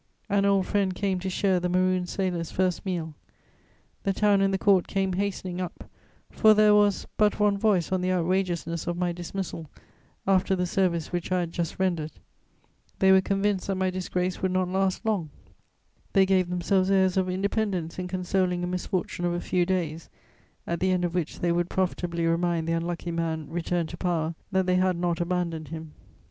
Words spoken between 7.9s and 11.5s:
on the outrageousness of my dismissal after the service which I